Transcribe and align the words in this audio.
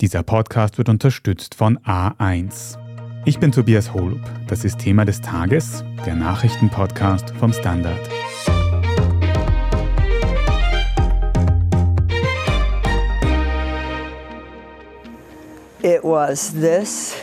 Dieser 0.00 0.22
Podcast 0.22 0.78
wird 0.78 0.88
unterstützt 0.88 1.56
von 1.56 1.76
A1. 1.80 2.78
Ich 3.24 3.40
bin 3.40 3.50
Tobias 3.50 3.92
Holub. 3.92 4.20
Das 4.46 4.64
ist 4.64 4.78
Thema 4.78 5.04
des 5.04 5.20
Tages, 5.20 5.82
der 6.06 6.14
Nachrichtenpodcast 6.14 7.30
vom 7.30 7.52
Standard. 7.52 7.98
It 15.82 16.04
was 16.04 16.52
this 16.52 17.16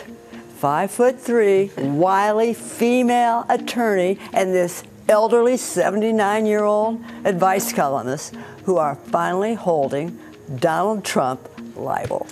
five 0.60 0.90
foot 0.90 1.18
three, 1.18 1.70
wily 1.78 2.52
female 2.52 3.46
attorney 3.48 4.18
and 4.34 4.52
this 4.52 4.84
elderly 5.08 5.56
79 5.56 6.44
year 6.44 6.64
old 6.64 6.98
advice 7.24 7.72
columnist 7.72 8.34
who 8.66 8.76
are 8.76 8.98
finally 9.10 9.54
holding 9.54 10.18
Donald 10.60 11.04
Trump 11.04 11.40
liable. 11.74 12.26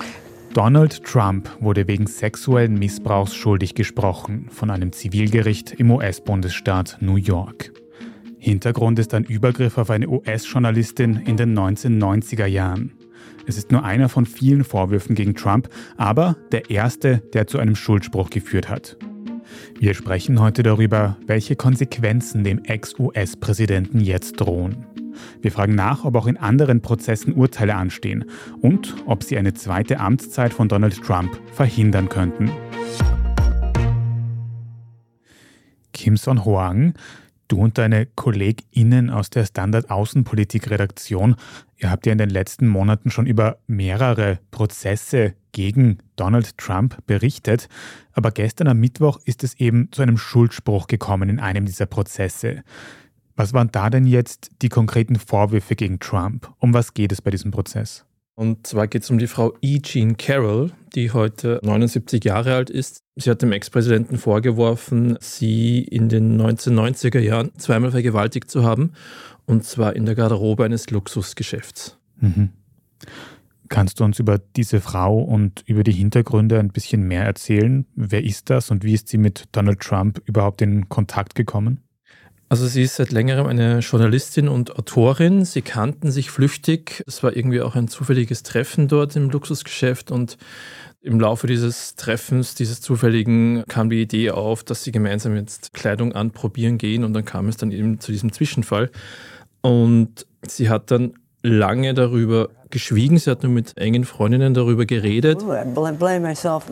Donald 0.54 1.02
Trump 1.02 1.50
wurde 1.58 1.88
wegen 1.88 2.06
sexuellen 2.06 2.78
Missbrauchs 2.78 3.34
schuldig 3.34 3.74
gesprochen 3.74 4.46
von 4.50 4.70
einem 4.70 4.92
Zivilgericht 4.92 5.72
im 5.72 5.90
US-Bundesstaat 5.90 6.98
New 7.00 7.16
York. 7.16 7.72
Hintergrund 8.38 9.00
ist 9.00 9.14
ein 9.14 9.24
Übergriff 9.24 9.78
auf 9.78 9.90
eine 9.90 10.08
US-Journalistin 10.08 11.16
in 11.26 11.36
den 11.36 11.58
1990er 11.58 12.46
Jahren. 12.46 12.92
Es 13.48 13.58
ist 13.58 13.72
nur 13.72 13.84
einer 13.84 14.08
von 14.08 14.26
vielen 14.26 14.62
Vorwürfen 14.62 15.16
gegen 15.16 15.34
Trump, 15.34 15.68
aber 15.96 16.36
der 16.52 16.70
erste, 16.70 17.18
der 17.32 17.48
zu 17.48 17.58
einem 17.58 17.74
Schuldspruch 17.74 18.30
geführt 18.30 18.68
hat. 18.68 18.96
Wir 19.80 19.92
sprechen 19.94 20.40
heute 20.40 20.62
darüber, 20.62 21.16
welche 21.26 21.56
Konsequenzen 21.56 22.44
dem 22.44 22.62
Ex-US-Präsidenten 22.62 23.98
jetzt 23.98 24.34
drohen. 24.34 24.86
Wir 25.42 25.52
fragen 25.52 25.74
nach, 25.74 26.04
ob 26.04 26.16
auch 26.16 26.26
in 26.26 26.36
anderen 26.36 26.82
Prozessen 26.82 27.32
Urteile 27.34 27.74
anstehen 27.74 28.24
und 28.60 28.94
ob 29.06 29.22
sie 29.22 29.36
eine 29.36 29.54
zweite 29.54 30.00
Amtszeit 30.00 30.52
von 30.52 30.68
Donald 30.68 31.02
Trump 31.02 31.40
verhindern 31.52 32.08
könnten. 32.08 32.50
Kim 35.92 36.16
Son-Hoang, 36.16 36.94
du 37.48 37.58
und 37.58 37.78
deine 37.78 38.06
KollegInnen 38.06 39.10
aus 39.10 39.30
der 39.30 39.46
Standard 39.46 39.90
Außenpolitik-Redaktion, 39.90 41.36
ihr 41.78 41.90
habt 41.90 42.06
ja 42.06 42.12
in 42.12 42.18
den 42.18 42.30
letzten 42.30 42.68
Monaten 42.68 43.10
schon 43.10 43.26
über 43.26 43.58
mehrere 43.66 44.38
Prozesse 44.50 45.34
gegen 45.52 45.98
Donald 46.16 46.58
Trump 46.58 46.98
berichtet, 47.06 47.68
aber 48.12 48.32
gestern 48.32 48.68
am 48.68 48.80
Mittwoch 48.80 49.18
ist 49.24 49.44
es 49.44 49.54
eben 49.54 49.90
zu 49.92 50.02
einem 50.02 50.18
Schuldspruch 50.18 50.88
gekommen 50.88 51.28
in 51.28 51.40
einem 51.40 51.64
dieser 51.64 51.86
Prozesse. 51.86 52.62
Was 53.36 53.52
waren 53.52 53.70
da 53.72 53.90
denn 53.90 54.06
jetzt 54.06 54.50
die 54.62 54.68
konkreten 54.68 55.16
Vorwürfe 55.16 55.74
gegen 55.74 55.98
Trump? 55.98 56.52
Um 56.58 56.72
was 56.72 56.94
geht 56.94 57.12
es 57.12 57.20
bei 57.20 57.30
diesem 57.30 57.50
Prozess? 57.50 58.04
Und 58.36 58.66
zwar 58.66 58.88
geht 58.88 59.02
es 59.02 59.10
um 59.10 59.18
die 59.18 59.28
Frau 59.28 59.54
E. 59.60 59.80
Jean 59.80 60.16
Carroll, 60.16 60.72
die 60.94 61.12
heute 61.12 61.60
79 61.62 62.24
Jahre 62.24 62.54
alt 62.54 62.70
ist. 62.70 62.98
Sie 63.16 63.30
hat 63.30 63.42
dem 63.42 63.52
Ex-Präsidenten 63.52 64.18
vorgeworfen, 64.18 65.16
sie 65.20 65.82
in 65.82 66.08
den 66.08 66.40
1990er 66.40 67.20
Jahren 67.20 67.52
zweimal 67.56 67.92
vergewaltigt 67.92 68.50
zu 68.50 68.64
haben, 68.64 68.92
und 69.46 69.64
zwar 69.64 69.94
in 69.94 70.04
der 70.04 70.16
Garderobe 70.16 70.64
eines 70.64 70.90
Luxusgeschäfts. 70.90 71.96
Mhm. 72.20 72.50
Kannst 73.68 74.00
du 74.00 74.04
uns 74.04 74.18
über 74.18 74.38
diese 74.38 74.80
Frau 74.80 75.18
und 75.18 75.62
über 75.66 75.84
die 75.84 75.92
Hintergründe 75.92 76.58
ein 76.58 76.68
bisschen 76.68 77.02
mehr 77.02 77.24
erzählen? 77.24 77.86
Wer 77.94 78.24
ist 78.24 78.50
das 78.50 78.70
und 78.70 78.84
wie 78.84 78.94
ist 78.94 79.08
sie 79.08 79.18
mit 79.18 79.44
Donald 79.52 79.80
Trump 79.80 80.20
überhaupt 80.26 80.60
in 80.60 80.88
Kontakt 80.88 81.34
gekommen? 81.34 81.83
Also 82.48 82.66
sie 82.66 82.82
ist 82.82 82.96
seit 82.96 83.10
längerem 83.10 83.46
eine 83.46 83.78
Journalistin 83.78 84.48
und 84.48 84.78
Autorin. 84.78 85.44
Sie 85.44 85.62
kannten 85.62 86.10
sich 86.10 86.30
flüchtig. 86.30 87.02
Es 87.06 87.22
war 87.22 87.36
irgendwie 87.36 87.60
auch 87.60 87.74
ein 87.74 87.88
zufälliges 87.88 88.42
Treffen 88.42 88.86
dort 88.86 89.16
im 89.16 89.30
Luxusgeschäft 89.30 90.10
und 90.10 90.36
im 91.02 91.20
Laufe 91.20 91.46
dieses 91.46 91.96
Treffens, 91.96 92.54
dieses 92.54 92.80
zufälligen, 92.80 93.64
kam 93.68 93.90
die 93.90 94.00
Idee 94.00 94.30
auf, 94.30 94.64
dass 94.64 94.84
sie 94.84 94.92
gemeinsam 94.92 95.36
jetzt 95.36 95.74
Kleidung 95.74 96.12
anprobieren 96.14 96.78
gehen 96.78 97.04
und 97.04 97.12
dann 97.12 97.24
kam 97.24 97.48
es 97.48 97.56
dann 97.56 97.72
eben 97.72 98.00
zu 98.00 98.10
diesem 98.12 98.32
Zwischenfall. 98.32 98.90
Und 99.60 100.26
sie 100.46 100.70
hat 100.70 100.90
dann 100.90 101.14
lange 101.42 101.92
darüber 101.92 102.48
geschwiegen. 102.70 103.18
Sie 103.18 103.30
hat 103.30 103.42
nur 103.42 103.52
mit 103.52 103.76
engen 103.76 104.04
Freundinnen 104.04 104.54
darüber 104.54 104.86
geredet. 104.86 105.42
Ooh, 105.42 105.92
blame 105.92 106.20
myself. 106.20 106.64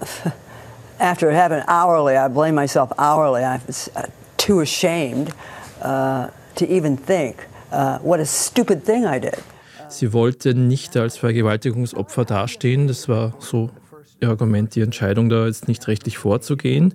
After 0.98 1.30
it 1.30 1.36
happened 1.36 1.64
hourly, 1.66 2.14
I 2.14 2.28
blame 2.28 2.52
myself 2.52 2.90
hourly. 2.98 3.42
I 3.42 3.58
too 4.40 4.60
ashamed 4.60 5.32
uh, 5.82 6.28
to 6.54 6.64
even 6.66 6.96
think 6.96 7.46
uh, 7.72 7.98
what 7.98 8.20
a 8.20 8.26
stupid 8.26 8.84
thing 8.84 9.04
I 9.04 9.20
did. 9.20 9.38
Sie 9.88 10.12
wollte 10.12 10.54
nicht 10.54 10.96
als 10.96 11.16
Vergewaltigungsopfer 11.16 12.24
dastehen. 12.24 12.86
Das 12.86 13.08
war 13.08 13.34
so 13.40 13.70
ihr 14.20 14.28
Argument, 14.28 14.74
die 14.74 14.82
Entscheidung, 14.82 15.28
da 15.28 15.46
jetzt 15.46 15.68
nicht 15.68 15.86
rechtlich 15.88 16.18
vorzugehen. 16.18 16.94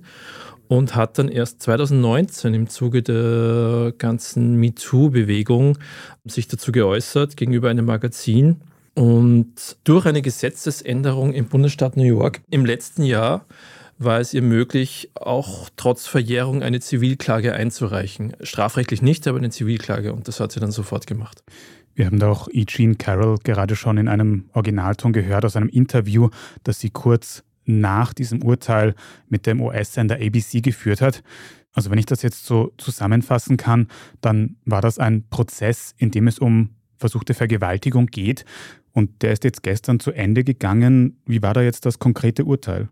Und 0.68 0.96
hat 0.96 1.20
dann 1.20 1.28
erst 1.28 1.62
2019 1.62 2.54
im 2.54 2.70
Zuge 2.70 3.04
der 3.04 3.94
ganzen 3.98 4.56
MeToo-Bewegung 4.56 5.78
sich 6.24 6.48
dazu 6.48 6.72
geäußert 6.72 7.38
gegenüber 7.38 7.70
einem 7.70 7.86
Magazin. 7.86 8.62
Und 8.96 9.78
durch 9.84 10.06
eine 10.06 10.22
Gesetzesänderung 10.22 11.34
im 11.34 11.46
Bundesstaat 11.46 11.98
New 11.98 12.04
York 12.04 12.42
im 12.50 12.66
letzten 12.66 13.04
Jahr 13.04 13.46
war 13.98 14.20
es 14.20 14.34
ihr 14.34 14.42
möglich, 14.42 15.12
auch 15.16 15.70
trotz 15.78 16.08
Verjährung 16.08 16.64
eine 16.64 16.80
Zivilklage 16.80 17.54
einzureichen. 17.54 18.36
Strafrechtlich 18.42 19.02
nicht, 19.02 19.28
aber 19.28 19.38
eine 19.38 19.50
Zivilklage. 19.50 20.14
Und 20.14 20.28
das 20.28 20.40
hat 20.40 20.52
sie 20.52 20.60
dann 20.60 20.72
sofort 20.72 21.08
gemacht. 21.08 21.44
Wir 21.94 22.06
haben 22.06 22.20
da 22.20 22.30
auch 22.30 22.50
E. 22.52 22.66
Jean 22.66 22.98
Carroll 22.98 23.38
gerade 23.44 23.76
schon 23.76 23.98
in 23.98 24.10
einem 24.10 24.50
Originalton 24.54 25.14
gehört 25.14 25.46
aus 25.46 25.56
einem 25.56 25.70
Interview, 25.70 26.30
das 26.64 26.80
sie 26.80 26.90
kurz 26.90 27.44
nach 27.64 28.14
diesem 28.14 28.44
Urteil 28.44 28.96
mit 29.30 29.46
dem 29.48 29.62
US-Sender 29.62 30.16
ABC 30.16 30.62
geführt 30.62 31.02
hat. 31.02 31.24
Also 31.74 31.90
wenn 31.92 31.98
ich 31.98 32.06
das 32.06 32.22
jetzt 32.22 32.46
so 32.46 32.74
zusammenfassen 32.78 33.58
kann, 33.58 33.88
dann 34.22 34.58
war 34.66 34.82
das 34.82 35.00
ein 35.00 35.28
Prozess, 35.30 35.94
in 35.98 36.12
dem 36.12 36.28
es 36.28 36.38
um 36.38 36.72
versuchte 36.98 37.34
Vergewaltigung 37.34 38.08
geht. 38.08 38.46
Und 38.92 39.22
der 39.22 39.34
ist 39.34 39.44
jetzt 39.44 39.64
gestern 39.64 40.00
zu 40.00 40.12
Ende 40.12 40.44
gegangen. 40.44 41.22
Wie 41.26 41.42
war 41.42 41.54
da 41.54 41.62
jetzt 41.62 41.86
das 41.86 42.00
konkrete 42.00 42.46
Urteil? 42.46 42.90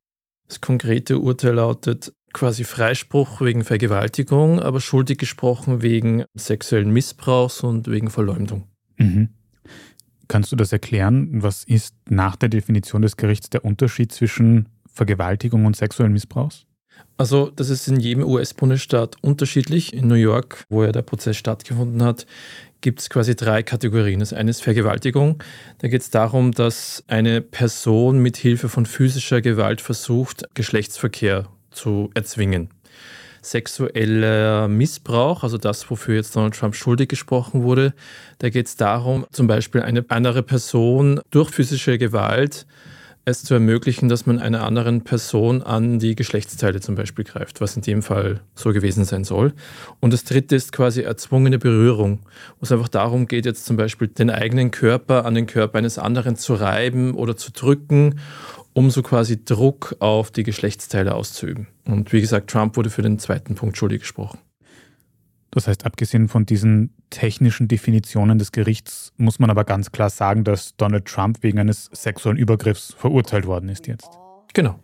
Das 0.48 0.62
konkrete 0.62 1.20
Urteil 1.20 1.56
lautet 1.56 2.14
quasi 2.34 2.64
Freispruch 2.64 3.42
wegen 3.42 3.64
Vergewaltigung, 3.64 4.60
aber 4.60 4.82
schuldig 4.82 5.20
gesprochen 5.20 5.82
wegen 5.82 6.26
sexuellen 6.34 6.92
Missbrauchs 6.92 7.62
und 7.62 7.88
wegen 7.88 8.10
Verleumdung. 8.10 8.68
Mhm. 8.98 9.30
Kannst 10.28 10.52
du 10.52 10.56
das 10.56 10.72
erklären? 10.72 11.44
Was 11.44 11.64
ist 11.64 11.96
nach 12.10 12.36
der 12.36 12.50
Definition 12.50 13.02
des 13.02 13.18
Gerichts 13.18 13.50
der 13.50 13.64
Unterschied 13.64 14.12
zwischen 14.12 14.70
Vergewaltigung 14.92 15.66
und 15.66 15.76
sexuellen 15.76 16.14
Missbrauchs? 16.14 16.66
Also, 17.18 17.52
das 17.56 17.70
ist 17.70 17.88
in 17.88 18.00
jedem 18.00 18.24
US-Bundesstaat 18.24 19.18
unterschiedlich. 19.22 19.94
In 19.94 20.08
New 20.08 20.16
York, 20.16 20.66
wo 20.70 20.84
ja 20.84 20.92
der 20.92 21.02
Prozess 21.04 21.38
stattgefunden 21.38 22.02
hat, 22.04 22.26
gibt 22.84 23.00
es 23.00 23.10
quasi 23.10 23.36
drei 23.36 23.64
Kategorien. 23.64 24.20
Das 24.20 24.34
eine 24.34 24.52
ist 24.52 24.62
Vergewaltigung. 24.62 25.42
Da 25.80 25.88
geht 25.88 26.02
es 26.02 26.12
darum, 26.12 26.52
dass 26.52 27.04
eine 27.08 27.42
Person 27.42 28.20
mit 28.20 28.38
Hilfe 28.38 28.70
von 28.70 28.86
physischer 28.86 29.42
Gewalt 29.42 29.82
versucht, 29.82 30.44
Geschlechtsverkehr 30.54 31.48
zu 31.72 32.12
erzwingen 32.14 32.70
sexueller 33.46 34.70
Missbrauch, 34.70 35.44
also 35.44 35.58
das, 35.58 35.90
wofür 35.90 36.16
jetzt 36.16 36.34
Donald 36.34 36.56
Trump 36.56 36.76
schuldig 36.76 37.10
gesprochen 37.10 37.64
wurde. 37.64 37.94
Da 38.40 38.50
geht 38.50 38.68
es 38.68 38.78
darum, 38.78 39.26
zum 39.32 39.48
Beispiel 39.48 39.82
eine 39.82 40.06
andere 40.08 40.44
Person 40.44 41.20
durch 41.30 41.50
physische 41.50 41.98
Gewalt 41.98 42.66
es 43.26 43.44
zu 43.44 43.54
ermöglichen, 43.54 44.10
dass 44.10 44.26
man 44.26 44.40
einer 44.40 44.64
anderen 44.64 45.04
Person 45.04 45.62
an 45.62 46.00
die 46.00 46.16
Geschlechtsteile 46.16 46.82
zum 46.82 46.96
Beispiel 46.96 47.24
greift, 47.24 47.62
was 47.62 47.76
in 47.76 47.82
dem 47.82 48.02
Fall 48.02 48.42
so 48.54 48.74
gewesen 48.74 49.06
sein 49.06 49.24
soll. 49.24 49.54
Und 50.00 50.12
das 50.12 50.26
dritte 50.26 50.56
ist 50.56 50.74
quasi 50.74 51.02
erzwungene 51.02 51.58
Berührung, 51.58 52.20
wo 52.60 52.64
es 52.64 52.72
einfach 52.72 52.90
darum 52.90 53.28
geht, 53.28 53.46
jetzt 53.46 53.66
zum 53.66 53.78
Beispiel 53.78 54.10
den 54.10 54.30
eigenen 54.30 54.72
Körper 54.72 55.26
an 55.26 55.36
den 55.36 55.48
Körper 55.48 55.78
eines 55.78 55.98
anderen 55.98 56.36
zu 56.36 56.54
reiben 56.56 57.14
oder 57.14 57.38
zu 57.38 57.52
drücken 57.52 58.20
um 58.74 58.90
so 58.90 59.04
quasi 59.04 59.44
Druck 59.44 59.96
auf 60.00 60.32
die 60.32 60.44
Geschlechtsteile 60.44 61.16
auszuüben. 61.16 61.68
Und 61.86 62.12
wie 62.12 62.22
gesagt, 62.22 62.50
Trump 62.50 62.76
wurde 62.76 62.90
für 62.90 63.04
den 63.04 63.20
zweiten 63.20 63.56
Punkt 63.56 63.78
schuldig 63.78 64.02
gesprochen. 64.02 64.40
Das 65.54 65.68
heißt, 65.68 65.86
abgesehen 65.86 66.30
von 66.30 66.48
diesen 66.48 66.92
technischen 67.12 67.68
Definitionen 67.68 68.40
des 68.40 68.52
Gerichts 68.52 69.14
muss 69.18 69.38
man 69.38 69.52
aber 69.52 69.66
ganz 69.66 69.92
klar 69.92 70.10
sagen, 70.10 70.44
dass 70.44 70.76
Donald 70.78 71.06
Trump 71.06 71.44
wegen 71.44 71.60
eines 71.60 71.92
sexuellen 71.94 72.40
Übergriffs 72.40 72.96
verurteilt 72.98 73.46
worden 73.46 73.70
ist 73.70 73.86
jetzt. 73.86 74.10
Genau. 74.54 74.80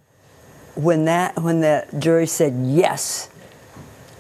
When 0.75 1.07
that 1.07 1.31
when 1.43 1.61
the 1.61 1.79
jury 1.99 2.27
said 2.27 2.53
yes, 2.63 3.31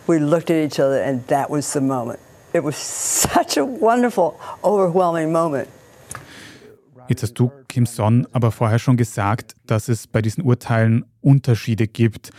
we 0.07 0.17
looked 0.17 0.49
at 0.49 0.57
each 0.57 0.79
other 0.79 1.03
and 1.05 1.25
that 1.27 1.51
was 1.51 1.71
the 1.71 1.79
moment. 1.79 2.19
It 2.51 2.63
was 2.63 2.75
such 2.75 3.59
a 3.59 3.63
wonderful, 3.63 4.33
overwhelming 4.63 5.31
moment. 5.31 5.67
Jetzt 7.07 7.21
hast 7.21 7.33
du, 7.35 7.51
Kim 7.67 7.85
Son, 7.85 8.27
aber 8.31 8.51
vorher 8.51 8.79
schon 8.79 8.97
gesagt, 8.97 9.55
dass 9.67 9.87
es 9.87 10.07
bei 10.07 10.21
diesen 10.21 10.43
Urteilen 10.43 11.05
Unterschiede 11.21 11.87
gibt, 11.87 12.31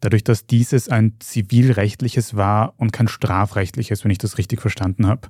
dadurch, 0.00 0.24
dass 0.24 0.46
dieses 0.46 0.88
ein 0.88 1.14
zivilrechtliches 1.20 2.36
war 2.36 2.74
und 2.78 2.92
kein 2.92 3.08
strafrechtliches, 3.08 4.04
wenn 4.04 4.10
ich 4.10 4.18
das 4.18 4.38
richtig 4.38 4.60
verstanden 4.60 5.06
habe. 5.06 5.28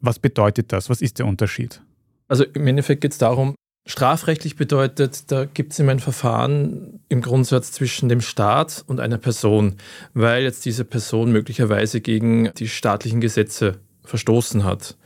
Was 0.00 0.18
bedeutet 0.18 0.72
das? 0.72 0.90
Was 0.90 1.00
ist 1.00 1.18
der 1.18 1.26
Unterschied? 1.26 1.82
Also 2.28 2.44
im 2.44 2.66
Endeffekt 2.66 3.00
geht 3.00 3.12
es 3.12 3.18
darum, 3.18 3.54
Strafrechtlich 3.86 4.56
bedeutet, 4.56 5.30
da 5.30 5.44
gibt 5.44 5.74
es 5.74 5.78
immer 5.78 5.92
ein 5.92 6.00
Verfahren 6.00 7.00
im 7.10 7.20
Grundsatz 7.20 7.70
zwischen 7.70 8.08
dem 8.08 8.22
Staat 8.22 8.82
und 8.86 8.98
einer 8.98 9.18
Person, 9.18 9.74
weil 10.14 10.42
jetzt 10.44 10.64
diese 10.64 10.86
Person 10.86 11.32
möglicherweise 11.32 12.00
gegen 12.00 12.50
die 12.56 12.68
staatlichen 12.68 13.20
Gesetze 13.20 13.80
verstoßen 14.02 14.64
hat. 14.64 14.96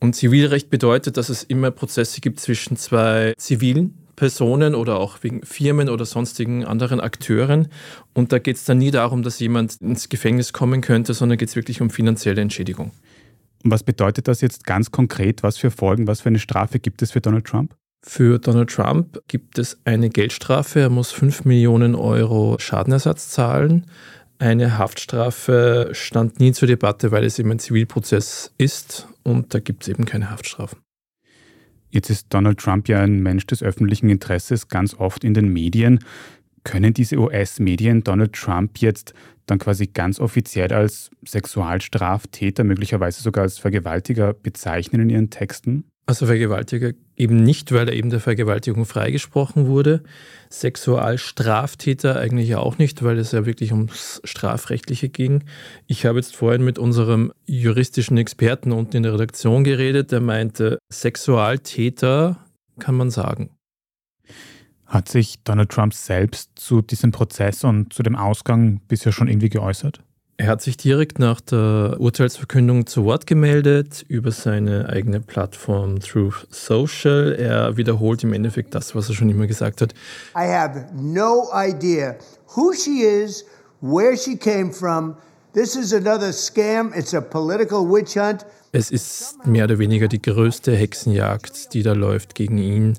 Und 0.00 0.16
Zivilrecht 0.16 0.68
bedeutet, 0.68 1.16
dass 1.16 1.28
es 1.28 1.44
immer 1.44 1.70
Prozesse 1.70 2.20
gibt 2.20 2.40
zwischen 2.40 2.76
zwei 2.76 3.34
zivilen 3.38 4.07
Personen 4.18 4.74
oder 4.74 4.98
auch 4.98 5.22
wegen 5.22 5.42
Firmen 5.44 5.88
oder 5.88 6.04
sonstigen 6.04 6.64
anderen 6.64 6.98
Akteuren. 6.98 7.68
Und 8.14 8.32
da 8.32 8.40
geht 8.40 8.56
es 8.56 8.64
dann 8.64 8.78
nie 8.78 8.90
darum, 8.90 9.22
dass 9.22 9.38
jemand 9.38 9.76
ins 9.80 10.08
Gefängnis 10.08 10.52
kommen 10.52 10.80
könnte, 10.80 11.14
sondern 11.14 11.38
geht 11.38 11.50
es 11.50 11.54
wirklich 11.54 11.80
um 11.80 11.88
finanzielle 11.88 12.40
Entschädigung. 12.40 12.90
Und 13.62 13.70
was 13.70 13.84
bedeutet 13.84 14.26
das 14.26 14.40
jetzt 14.40 14.64
ganz 14.64 14.90
konkret? 14.90 15.44
Was 15.44 15.56
für 15.56 15.70
Folgen, 15.70 16.08
was 16.08 16.20
für 16.20 16.30
eine 16.30 16.40
Strafe 16.40 16.80
gibt 16.80 17.00
es 17.00 17.12
für 17.12 17.20
Donald 17.20 17.44
Trump? 17.44 17.76
Für 18.04 18.40
Donald 18.40 18.70
Trump 18.70 19.20
gibt 19.28 19.56
es 19.56 19.78
eine 19.84 20.10
Geldstrafe. 20.10 20.80
Er 20.80 20.90
muss 20.90 21.12
5 21.12 21.44
Millionen 21.44 21.94
Euro 21.94 22.56
Schadenersatz 22.58 23.30
zahlen. 23.30 23.86
Eine 24.40 24.78
Haftstrafe 24.78 25.90
stand 25.92 26.40
nie 26.40 26.52
zur 26.52 26.66
Debatte, 26.66 27.12
weil 27.12 27.24
es 27.24 27.38
eben 27.38 27.52
ein 27.52 27.60
Zivilprozess 27.60 28.52
ist 28.58 29.06
und 29.22 29.54
da 29.54 29.60
gibt 29.60 29.84
es 29.84 29.88
eben 29.88 30.06
keine 30.06 30.30
Haftstrafen. 30.30 30.78
Jetzt 31.90 32.10
ist 32.10 32.26
Donald 32.30 32.58
Trump 32.58 32.88
ja 32.88 33.00
ein 33.00 33.22
Mensch 33.22 33.46
des 33.46 33.62
öffentlichen 33.62 34.10
Interesses, 34.10 34.68
ganz 34.68 34.94
oft 34.94 35.24
in 35.24 35.34
den 35.34 35.52
Medien. 35.52 36.00
Können 36.64 36.92
diese 36.92 37.16
US-Medien 37.16 38.04
Donald 38.04 38.34
Trump 38.34 38.78
jetzt 38.78 39.14
dann 39.46 39.58
quasi 39.58 39.86
ganz 39.86 40.20
offiziell 40.20 40.72
als 40.72 41.10
Sexualstraftäter, 41.26 42.64
möglicherweise 42.64 43.22
sogar 43.22 43.44
als 43.44 43.58
Vergewaltiger 43.58 44.34
bezeichnen 44.34 45.02
in 45.02 45.10
ihren 45.10 45.30
Texten? 45.30 45.84
Also 46.08 46.24
Vergewaltiger 46.24 46.92
eben 47.16 47.36
nicht, 47.42 47.70
weil 47.70 47.86
er 47.86 47.94
eben 47.94 48.08
der 48.08 48.20
Vergewaltigung 48.20 48.86
freigesprochen 48.86 49.66
wurde. 49.66 50.02
Sexualstraftäter 50.48 52.18
eigentlich 52.18 52.54
auch 52.54 52.78
nicht, 52.78 53.02
weil 53.02 53.18
es 53.18 53.32
ja 53.32 53.44
wirklich 53.44 53.72
ums 53.72 54.22
Strafrechtliche 54.24 55.10
ging. 55.10 55.44
Ich 55.86 56.06
habe 56.06 56.18
jetzt 56.18 56.34
vorhin 56.34 56.64
mit 56.64 56.78
unserem 56.78 57.30
juristischen 57.44 58.16
Experten 58.16 58.72
unten 58.72 58.96
in 58.96 59.02
der 59.02 59.12
Redaktion 59.12 59.64
geredet, 59.64 60.10
der 60.10 60.22
meinte, 60.22 60.78
Sexualtäter 60.90 62.42
kann 62.78 62.94
man 62.94 63.10
sagen. 63.10 63.50
Hat 64.86 65.10
sich 65.10 65.42
Donald 65.44 65.68
Trump 65.68 65.92
selbst 65.92 66.52
zu 66.54 66.80
diesem 66.80 67.12
Prozess 67.12 67.64
und 67.64 67.92
zu 67.92 68.02
dem 68.02 68.16
Ausgang 68.16 68.80
bisher 68.88 69.12
schon 69.12 69.28
irgendwie 69.28 69.50
geäußert? 69.50 70.00
Er 70.40 70.46
hat 70.46 70.62
sich 70.62 70.76
direkt 70.76 71.18
nach 71.18 71.40
der 71.40 71.96
Urteilsverkündung 71.98 72.86
zu 72.86 73.04
Wort 73.04 73.26
gemeldet 73.26 74.04
über 74.06 74.30
seine 74.30 74.88
eigene 74.88 75.18
Plattform 75.18 75.98
Truth 75.98 76.46
Social. 76.50 77.34
Er 77.36 77.76
wiederholt 77.76 78.22
im 78.22 78.32
Endeffekt 78.32 78.72
das, 78.72 78.94
was 78.94 79.08
er 79.08 79.16
schon 79.16 79.28
immer 79.30 79.48
gesagt 79.48 79.80
hat. 79.80 79.94
I 80.36 80.46
have 80.46 80.86
no 80.94 81.48
idea 81.52 82.14
who 82.54 82.72
she 82.72 83.02
is, 83.02 83.44
where 83.80 84.16
she 84.16 84.36
came 84.36 84.72
from. 84.72 85.16
This 85.54 85.74
is 85.74 85.92
another 85.92 86.32
scam. 86.32 86.96
It's 86.96 87.14
a 87.14 87.20
political 87.20 87.80
witch 87.80 88.16
hunt. 88.16 88.46
Es 88.70 88.92
ist 88.92 89.44
mehr 89.44 89.64
oder 89.64 89.80
weniger 89.80 90.06
die 90.06 90.22
größte 90.22 90.72
Hexenjagd, 90.72 91.74
die 91.74 91.82
da 91.82 91.94
läuft 91.94 92.36
gegen 92.36 92.58
ihn. 92.58 92.96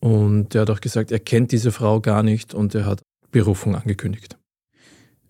Und 0.00 0.54
er 0.54 0.62
hat 0.62 0.70
auch 0.70 0.80
gesagt, 0.80 1.12
er 1.12 1.20
kennt 1.20 1.52
diese 1.52 1.70
Frau 1.70 2.00
gar 2.00 2.22
nicht 2.22 2.54
und 2.54 2.74
er 2.74 2.86
hat 2.86 3.02
Berufung 3.30 3.76
angekündigt. 3.76 4.38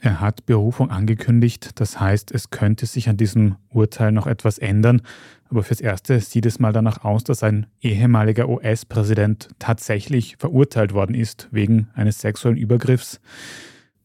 Er 0.01 0.21
hat 0.21 0.47
Berufung 0.47 0.91
angekündigt, 0.91 1.81
das 1.81 1.99
heißt, 1.99 2.31
es 2.33 2.51
könnte 2.51 2.87
sich 2.87 3.09
an 3.09 3.17
diesem 3.17 3.57
Urteil 3.69 4.13
noch 4.13 4.29
etwas 4.29 4.59
ändern, 4.59 5.03
aber 5.51 5.63
fürs 5.63 5.81
Erste 5.81 6.21
sieht 6.21 6.47
es 6.47 6.61
mal 6.61 6.73
danach 6.73 7.05
aus, 7.05 7.25
dass 7.25 7.43
ein 7.43 7.67
ehemaliger 7.81 8.49
US-Präsident 8.49 9.49
tatsächlich 9.59 10.37
verurteilt 10.37 10.93
worden 10.93 11.15
ist 11.15 11.49
wegen 11.51 11.89
eines 11.95 12.21
sexuellen 12.21 12.59
Übergriffs. 12.59 13.21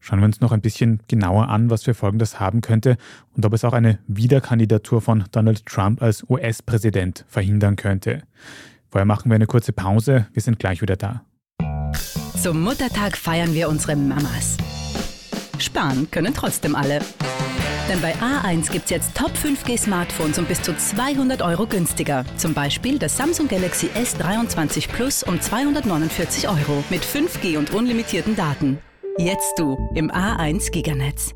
Schauen 0.00 0.18
wir 0.18 0.26
uns 0.26 0.40
noch 0.40 0.52
ein 0.52 0.60
bisschen 0.60 1.00
genauer 1.08 1.48
an, 1.48 1.70
was 1.70 1.84
für 1.84 1.94
Folgen 1.94 2.18
das 2.18 2.40
haben 2.40 2.60
könnte 2.60 2.96
und 3.34 3.46
ob 3.46 3.52
es 3.52 3.64
auch 3.64 3.72
eine 3.72 3.98
Wiederkandidatur 4.06 5.00
von 5.00 5.24
Donald 5.32 5.64
Trump 5.64 6.02
als 6.02 6.28
US-Präsident 6.28 7.24
verhindern 7.28 7.76
könnte. 7.76 8.22
Vorher 8.90 9.06
machen 9.06 9.30
wir 9.30 9.36
eine 9.36 9.46
kurze 9.46 9.72
Pause, 9.72 10.26
wir 10.32 10.42
sind 10.42 10.58
gleich 10.58 10.82
wieder 10.82 10.96
da. 10.96 11.24
Zum 12.40 12.62
Muttertag 12.62 13.16
feiern 13.16 13.54
wir 13.54 13.68
unsere 13.68 13.96
Mamas. 13.96 14.58
Sparen 15.64 16.10
können 16.10 16.34
trotzdem 16.34 16.76
alle. 16.76 17.00
Denn 17.88 18.00
bei 18.00 18.14
A1 18.14 18.70
gibt 18.70 18.84
es 18.84 18.90
jetzt 18.90 19.14
Top 19.14 19.32
5G 19.32 19.78
Smartphones 19.78 20.38
um 20.38 20.46
bis 20.46 20.62
zu 20.62 20.74
200 20.74 21.42
Euro 21.42 21.66
günstiger. 21.66 22.24
Zum 22.36 22.54
Beispiel 22.54 22.98
das 22.98 23.16
Samsung 23.16 23.48
Galaxy 23.48 23.88
S23 23.88 24.88
Plus 24.88 25.22
um 25.22 25.40
249 25.40 26.48
Euro 26.48 26.82
mit 26.88 27.02
5G 27.02 27.58
und 27.58 27.74
unlimitierten 27.74 28.36
Daten. 28.36 28.78
Jetzt 29.18 29.58
du 29.58 29.76
im 29.94 30.10
A1 30.10 30.70
Giganetz. 30.70 31.34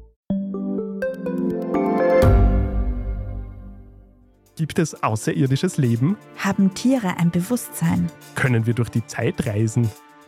Gibt 4.56 4.78
es 4.80 5.02
außerirdisches 5.02 5.76
Leben? 5.76 6.16
Haben 6.38 6.74
Tiere 6.74 7.18
ein 7.18 7.30
Bewusstsein? 7.30 8.10
Können 8.34 8.66
wir 8.66 8.74
durch 8.74 8.88
die 8.88 9.06
Zeit 9.06 9.46
reisen? 9.46 9.88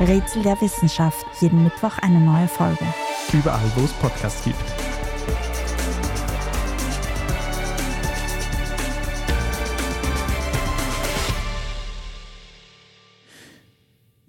Rätsel 0.00 0.42
der 0.42 0.58
Wissenschaft. 0.62 1.26
Jeden 1.42 1.62
Mittwoch 1.62 1.98
eine 1.98 2.20
neue 2.20 2.48
Folge. 2.48 2.86
Überall, 3.34 3.70
wo 3.76 3.84
es 3.84 3.92
Podcasts 3.92 4.42
gibt. 4.42 4.56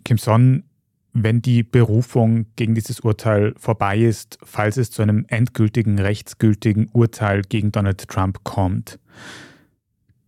Kim 0.04 0.18
Son, 0.18 0.66
wenn 1.14 1.42
die 1.42 1.64
Berufung 1.64 2.48
gegen 2.58 2.76
dieses 2.76 3.00
Urteil 3.00 3.54
vorbei 3.58 3.98
ist, 3.98 4.40
falls 4.44 4.76
es 4.76 4.92
zu 4.92 5.02
einem 5.02 5.24
endgültigen, 5.30 6.00
rechtsgültigen 6.00 6.90
Urteil 6.92 7.44
gegen 7.44 7.72
Donald 7.72 8.10
Trump 8.10 8.44
kommt, 8.44 9.00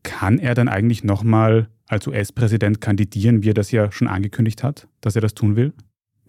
kann 0.04 0.40
er 0.40 0.56
dann 0.56 0.70
eigentlich 0.70 1.04
nochmal 1.04 1.68
als 1.88 2.08
US-Präsident 2.08 2.82
kandidieren, 2.82 3.44
wie 3.44 3.50
er 3.50 3.54
das 3.54 3.72
ja 3.72 3.92
schon 3.92 4.08
angekündigt 4.08 4.64
hat, 4.64 4.88
dass 5.02 5.16
er 5.16 5.22
das 5.22 5.34
tun 5.34 5.56
will? 5.56 5.74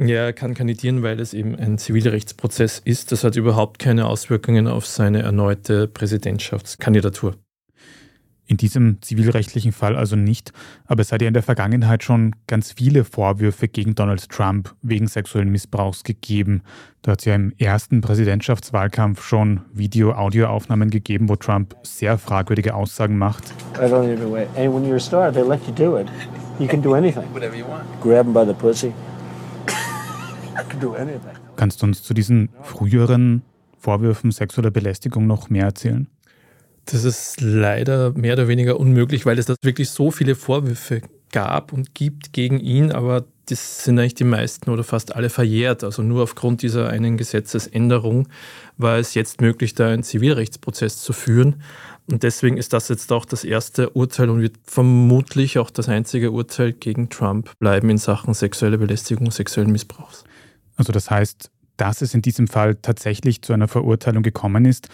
Ja, 0.00 0.25
er 0.25 0.32
kann 0.32 0.54
kandidieren, 0.54 1.02
weil 1.02 1.20
es 1.20 1.34
eben 1.34 1.54
ein 1.54 1.78
Zivilrechtsprozess 1.78 2.80
ist. 2.84 3.12
Das 3.12 3.23
hat 3.23 3.37
überhaupt 3.37 3.78
keine 3.78 4.06
Auswirkungen 4.06 4.66
auf 4.66 4.87
seine 4.87 5.23
erneute 5.23 5.87
Präsidentschaftskandidatur. 5.87 7.37
In 8.46 8.58
diesem 8.58 9.00
zivilrechtlichen 9.00 9.72
Fall 9.72 9.96
also 9.96 10.16
nicht, 10.16 10.52
aber 10.84 11.00
es 11.00 11.12
hat 11.12 11.22
ja 11.22 11.28
in 11.28 11.34
der 11.34 11.42
Vergangenheit 11.42 12.02
schon 12.02 12.36
ganz 12.46 12.72
viele 12.72 13.04
Vorwürfe 13.04 13.68
gegen 13.68 13.94
Donald 13.94 14.28
Trump 14.28 14.74
wegen 14.82 15.06
sexuellen 15.06 15.48
Missbrauchs 15.48 16.04
gegeben. 16.04 16.62
Da 17.00 17.12
hat 17.12 17.20
es 17.20 17.24
ja 17.24 17.34
im 17.34 17.54
ersten 17.56 18.02
Präsidentschaftswahlkampf 18.02 19.24
schon 19.24 19.62
Video-Audio-Aufnahmen 19.72 20.90
gegeben, 20.90 21.30
wo 21.30 21.36
Trump 21.36 21.74
sehr 21.84 22.18
fragwürdige 22.18 22.74
Aussagen 22.74 23.16
macht. 23.16 23.44
I 23.76 23.86
don't 23.86 24.12
even 24.12 24.30
wait. 24.30 24.48
And 24.56 24.74
when 24.74 24.84
you're 24.84 24.96
a 24.96 25.00
star, 25.00 25.32
they 25.32 25.42
let 25.42 25.66
you 25.66 25.72
do 25.72 25.98
it. 25.98 26.08
You 26.58 26.68
can 26.68 26.82
do 26.82 26.94
anything. 26.94 27.24
Whatever 27.32 27.56
you 27.56 27.66
want. 27.66 27.84
Grab 28.02 28.26
him 28.26 28.34
by 28.34 28.44
the 28.44 28.52
pussy. 28.52 28.92
you 29.66 30.64
can 30.68 30.80
do 30.80 30.94
anything. 30.94 31.32
Kannst 31.56 31.80
du 31.80 31.86
uns 31.86 32.02
zu 32.02 32.12
diesen 32.12 32.50
früheren 32.62 33.42
Vorwürfen 33.78 34.30
sexueller 34.30 34.70
Belästigung 34.70 35.26
noch 35.26 35.48
mehr 35.48 35.64
erzählen? 35.64 36.08
Das 36.86 37.04
ist 37.04 37.40
leider 37.40 38.12
mehr 38.12 38.34
oder 38.34 38.48
weniger 38.48 38.78
unmöglich, 38.78 39.24
weil 39.26 39.38
es 39.38 39.46
da 39.46 39.54
wirklich 39.62 39.90
so 39.90 40.10
viele 40.10 40.34
Vorwürfe 40.34 41.00
gab 41.32 41.72
und 41.72 41.94
gibt 41.94 42.32
gegen 42.32 42.60
ihn, 42.60 42.92
aber 42.92 43.24
das 43.46 43.84
sind 43.84 43.98
eigentlich 43.98 44.14
die 44.14 44.24
meisten 44.24 44.70
oder 44.70 44.84
fast 44.84 45.14
alle 45.14 45.30
verjährt. 45.30 45.84
Also 45.84 46.02
nur 46.02 46.22
aufgrund 46.22 46.62
dieser 46.62 46.88
einen 46.88 47.16
Gesetzesänderung 47.16 48.28
war 48.78 48.98
es 48.98 49.14
jetzt 49.14 49.40
möglich, 49.40 49.74
da 49.74 49.88
einen 49.88 50.02
Zivilrechtsprozess 50.02 51.02
zu 51.02 51.12
führen. 51.12 51.62
Und 52.10 52.22
deswegen 52.22 52.56
ist 52.56 52.72
das 52.72 52.88
jetzt 52.88 53.12
auch 53.12 53.24
das 53.24 53.44
erste 53.44 53.90
Urteil 53.90 54.30
und 54.30 54.42
wird 54.42 54.56
vermutlich 54.64 55.58
auch 55.58 55.70
das 55.70 55.88
einzige 55.88 56.30
Urteil 56.30 56.72
gegen 56.72 57.08
Trump 57.08 57.50
bleiben 57.58 57.90
in 57.90 57.98
Sachen 57.98 58.34
sexuelle 58.34 58.78
Belästigung, 58.78 59.30
sexuellen 59.30 59.72
Missbrauchs. 59.72 60.24
Also 60.76 60.92
das 60.92 61.10
heißt, 61.10 61.50
dass 61.76 62.02
es 62.02 62.14
in 62.14 62.22
diesem 62.22 62.46
Fall 62.46 62.76
tatsächlich 62.76 63.42
zu 63.42 63.52
einer 63.52 63.68
Verurteilung 63.68 64.22
gekommen 64.22 64.64
ist, 64.64 64.88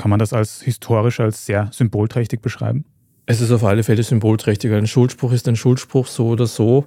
kann 0.00 0.08
man 0.08 0.18
das 0.18 0.32
als 0.32 0.62
historisch 0.62 1.20
als 1.20 1.44
sehr 1.44 1.68
symbolträchtig 1.74 2.40
beschreiben? 2.40 2.86
Es 3.26 3.42
ist 3.42 3.52
auf 3.52 3.62
alle 3.64 3.82
Fälle 3.82 4.02
symbolträchtig. 4.02 4.72
Ein 4.72 4.86
Schuldspruch 4.86 5.30
ist 5.32 5.46
ein 5.46 5.56
Schuldspruch, 5.56 6.06
so 6.06 6.28
oder 6.28 6.46
so. 6.46 6.86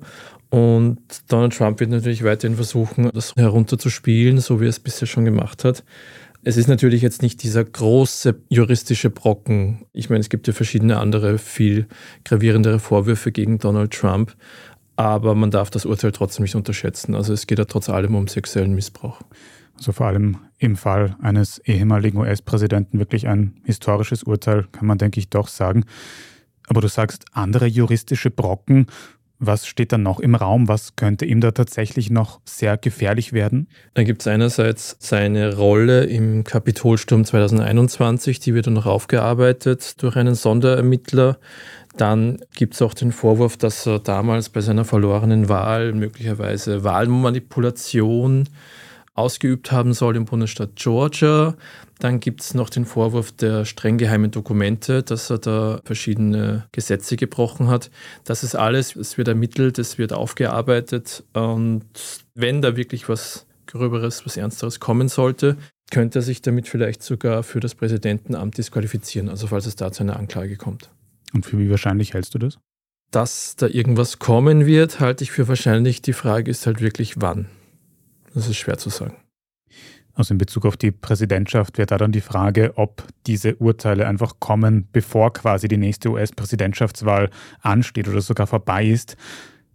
Und 0.50 0.98
Donald 1.28 1.56
Trump 1.56 1.80
wird 1.80 1.92
natürlich 1.92 2.24
weiterhin 2.24 2.56
versuchen, 2.56 3.12
das 3.14 3.36
herunterzuspielen, 3.36 4.40
so 4.40 4.60
wie 4.60 4.66
er 4.66 4.70
es 4.70 4.80
bisher 4.80 5.08
schon 5.08 5.26
gemacht 5.26 5.64
hat. 5.64 5.84
Es 6.44 6.58
ist 6.58 6.68
natürlich 6.68 7.04
jetzt 7.04 7.22
nicht 7.22 7.44
dieser 7.44 7.64
große 7.64 8.36
juristische 8.50 9.12
Brocken. 9.12 9.86
Ich 9.94 10.10
meine, 10.10 10.22
es 10.22 10.30
gibt 10.30 10.48
ja 10.48 10.54
verschiedene 10.54 10.98
andere, 10.98 11.38
viel 11.38 11.86
gravierendere 12.26 12.80
Vorwürfe 12.80 13.32
gegen 13.32 13.60
Donald 13.60 13.92
Trump. 13.92 14.36
Aber 14.96 15.36
man 15.36 15.52
darf 15.52 15.70
das 15.70 15.86
Urteil 15.86 16.14
trotzdem 16.14 16.44
nicht 16.44 16.56
unterschätzen. 16.56 17.14
Also 17.14 17.32
es 17.32 17.46
geht 17.46 17.60
ja 17.60 17.66
trotz 17.66 17.90
allem 17.90 18.16
um 18.16 18.28
sexuellen 18.28 18.74
Missbrauch. 18.74 19.22
Also 19.84 19.92
vor 19.92 20.08
allem 20.08 20.38
im 20.60 20.78
Fall 20.78 21.18
eines 21.22 21.60
ehemaligen 21.66 22.18
US-Präsidenten 22.18 23.00
wirklich 23.00 23.28
ein 23.28 23.60
historisches 23.66 24.24
Urteil, 24.24 24.64
kann 24.72 24.88
man, 24.88 24.98
denke 24.98 25.20
ich, 25.20 25.28
doch 25.30 25.50
sagen. 25.50 25.84
Aber 26.70 26.80
du 26.80 26.88
sagst 26.88 27.26
andere 27.34 27.66
juristische 27.66 28.32
Brocken. 28.32 28.88
Was 29.40 29.68
steht 29.68 29.92
dann 29.92 30.04
noch 30.04 30.22
im 30.22 30.36
Raum? 30.36 30.70
Was 30.70 30.96
könnte 30.96 31.26
ihm 31.26 31.42
da 31.42 31.52
tatsächlich 31.52 32.10
noch 32.10 32.40
sehr 32.46 32.78
gefährlich 32.78 33.34
werden? 33.34 33.68
Da 33.94 34.04
gibt 34.04 34.22
es 34.22 34.28
einerseits 34.28 34.96
seine 35.00 35.58
Rolle 35.58 36.06
im 36.06 36.46
Kapitolsturm 36.46 37.26
2021, 37.26 38.40
die 38.40 38.54
wird 38.54 38.68
dann 38.68 38.76
noch 38.76 38.86
aufgearbeitet 38.86 40.02
durch 40.02 40.16
einen 40.16 40.36
Sonderermittler. 40.36 41.40
Dann 41.98 42.38
gibt 42.56 42.76
es 42.76 42.82
auch 42.82 42.94
den 42.94 43.12
Vorwurf, 43.12 43.58
dass 43.58 43.86
er 43.86 44.00
damals 44.00 44.48
bei 44.48 44.62
seiner 44.62 44.86
verlorenen 44.86 45.50
Wahl 45.50 45.92
möglicherweise 45.92 46.86
Wahlmanipulation 46.86 48.48
ausgeübt 49.14 49.72
haben 49.72 49.94
soll 49.94 50.16
im 50.16 50.26
Bundesstaat 50.26 50.76
Georgia. 50.76 51.56
Dann 52.00 52.20
gibt 52.20 52.42
es 52.42 52.54
noch 52.54 52.70
den 52.70 52.86
Vorwurf 52.86 53.32
der 53.32 53.66
streng 53.66 53.98
geheimen 53.98 54.32
Dokumente, 54.32 55.04
dass 55.04 55.30
er 55.30 55.38
da 55.38 55.80
verschiedene 55.86 56.66
Gesetze 56.72 57.16
gebrochen 57.16 57.68
hat. 57.68 57.92
Das 58.24 58.44
ist 58.44 58.56
alles, 58.56 58.96
es 58.96 59.18
wird 59.18 59.28
ermittelt, 59.28 59.78
es 59.78 59.98
wird 59.98 60.14
aufgearbeitet 60.14 61.24
und 61.34 61.86
wenn 62.36 62.62
da 62.62 62.76
wirklich 62.76 63.08
was 63.08 63.46
Gröberes, 63.68 64.26
was 64.26 64.38
Ernsteres 64.38 64.80
kommen 64.80 65.08
sollte, 65.08 65.58
könnte 65.92 66.20
er 66.20 66.22
sich 66.24 66.42
damit 66.42 66.68
vielleicht 66.68 67.04
sogar 67.04 67.44
für 67.44 67.60
das 67.60 67.76
Präsidentenamt 67.76 68.58
disqualifizieren, 68.58 69.30
also 69.30 69.48
falls 69.48 69.66
es 69.66 69.76
da 69.76 69.92
zu 69.92 70.04
einer 70.04 70.18
Anklage 70.18 70.58
kommt. 70.58 70.90
Und 71.34 71.46
für 71.46 71.58
wie 71.58 71.70
wahrscheinlich 71.70 72.14
hältst 72.14 72.34
du 72.34 72.40
das? 72.40 72.60
Dass 73.12 73.56
da 73.56 73.68
irgendwas 73.68 74.18
kommen 74.18 74.66
wird, 74.66 75.00
halte 75.00 75.24
ich 75.24 75.32
für 75.32 75.48
wahrscheinlich. 75.48 76.02
Die 76.02 76.14
Frage 76.14 76.50
ist 76.50 76.66
halt 76.66 76.82
wirklich, 76.82 77.22
wann. 77.22 77.48
Das 78.34 78.48
ist 78.48 78.58
schwer 78.58 78.78
zu 78.78 78.90
sagen. 78.90 79.16
Also 80.16 80.34
in 80.34 80.38
Bezug 80.38 80.66
auf 80.66 80.78
die 80.78 80.92
Präsidentschaft 80.92 81.78
wäre 81.78 81.88
da 81.88 81.98
dann 81.98 82.12
die 82.12 82.22
Frage, 82.22 82.74
ob 82.76 83.04
diese 83.26 83.56
Urteile 83.56 84.08
einfach 84.08 84.40
kommen, 84.40 84.88
bevor 84.92 85.34
quasi 85.34 85.68
die 85.68 85.78
nächste 85.78 86.10
US-Präsidentschaftswahl 86.10 87.30
ansteht 87.62 88.08
oder 88.08 88.22
sogar 88.22 88.46
vorbei 88.46 88.86
ist. 88.86 89.18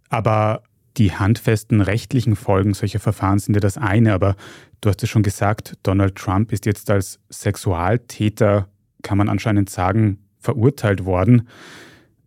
Aber 0.09 0.63
die 0.97 1.11
handfesten 1.11 1.81
rechtlichen 1.81 2.35
Folgen 2.35 2.73
solcher 2.73 2.99
Verfahren 2.99 3.39
sind 3.39 3.55
ja 3.55 3.59
das 3.59 3.77
eine, 3.77 4.13
aber 4.13 4.35
du 4.81 4.89
hast 4.89 5.03
es 5.03 5.09
schon 5.09 5.23
gesagt, 5.23 5.77
Donald 5.83 6.15
Trump 6.15 6.51
ist 6.51 6.65
jetzt 6.65 6.89
als 6.89 7.19
Sexualtäter, 7.29 8.69
kann 9.01 9.17
man 9.17 9.29
anscheinend 9.29 9.69
sagen, 9.69 10.19
verurteilt 10.39 11.05
worden. 11.05 11.47